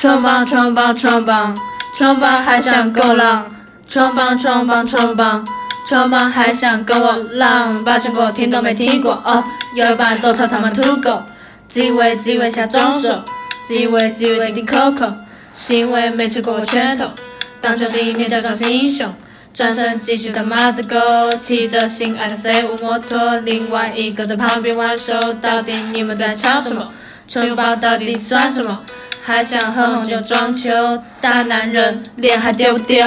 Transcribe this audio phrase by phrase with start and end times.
[0.00, 1.54] 冲棒冲棒冲棒，
[1.94, 3.54] 冲棒还想够浪，
[3.86, 5.44] 冲棒冲棒冲棒，
[5.86, 9.12] 冲棒还想跟我浪，八仙过听都没听过。
[9.12, 9.44] 哦，
[9.74, 11.22] 有一把都超他们土狗，
[11.68, 13.22] 几位几位下中手，
[13.62, 15.12] 几位几位顶 Coco，
[15.52, 17.10] 行为没吃过我拳头，
[17.60, 19.14] 当兄弟面假装英雄。
[19.52, 20.96] 转身继续当马子狗，
[21.38, 25.34] 骑着心爱的飞舞摩托，另外一个在旁边玩手。
[25.42, 26.90] 到底你们在吵什么？
[27.28, 28.80] 冲爆到底算什么？
[29.22, 30.70] 还想喝红酒装秋？
[31.20, 33.04] 大男人脸还丢不丢？